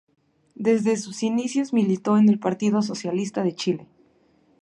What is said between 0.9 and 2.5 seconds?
sus inicios militó en el